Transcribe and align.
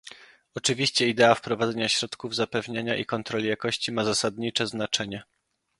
Oczywiście 0.55 1.07
idea 1.09 1.35
wprowadzenia 1.35 1.89
środków 1.89 2.35
zapewniania 2.35 2.95
i 2.95 3.05
kontroli 3.05 3.47
jakości 3.47 3.91
ma 3.91 4.03
zasadnicze 4.03 4.67
znaczenie 4.67 5.23